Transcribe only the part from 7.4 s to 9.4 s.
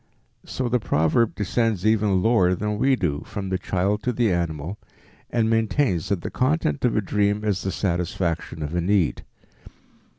is the satisfaction of a need.